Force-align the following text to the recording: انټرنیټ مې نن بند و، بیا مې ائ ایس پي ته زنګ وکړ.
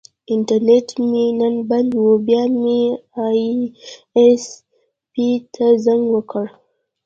انټرنیټ 0.33 0.87
مې 1.09 1.25
نن 1.39 1.55
بند 1.69 1.91
و، 2.01 2.05
بیا 2.27 2.43
مې 2.61 2.81
ائ 3.23 3.41
ایس 4.17 4.45
پي 5.11 5.27
ته 5.53 5.67
زنګ 5.85 6.03
وکړ. 6.13 6.45